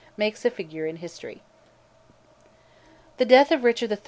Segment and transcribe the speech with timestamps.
[0.17, 1.41] makes a figure in history.
[3.17, 3.99] The death of Richard III.